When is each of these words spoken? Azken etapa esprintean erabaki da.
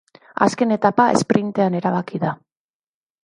Azken 0.45 0.75
etapa 0.75 1.05
esprintean 1.17 1.77
erabaki 1.81 2.21
da. 2.25 2.31